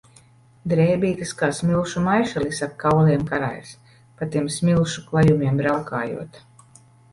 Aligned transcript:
Drēbītes 0.71 1.33
kā 1.41 1.49
smilšu 1.57 2.01
maišelis 2.07 2.63
ap 2.69 2.73
kauliem 2.85 3.27
karājas, 3.33 3.75
pa 4.19 4.31
tiem 4.33 4.51
smilšu 4.57 5.07
klajumiem 5.13 5.63
braukājot. 5.65 6.45